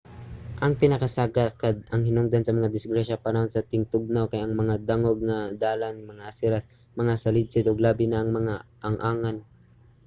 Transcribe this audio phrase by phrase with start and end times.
[0.63, 1.51] ang pinakasagad
[1.89, 6.23] nga hinungdan sa mga disgrasya panahon sa tingtugnaw kay ang mga dangog nga dalan mga
[6.31, 6.65] aseras
[6.99, 8.55] mga salidsid ug labi na ang mga
[8.87, 9.37] ang-angan